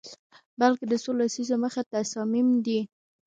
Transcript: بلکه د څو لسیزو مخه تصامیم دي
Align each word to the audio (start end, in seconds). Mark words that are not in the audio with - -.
بلکه 0.59 0.83
د 0.87 0.93
څو 1.03 1.11
لسیزو 1.19 1.55
مخه 1.63 1.81
تصامیم 1.93 2.47
دي 2.65 2.79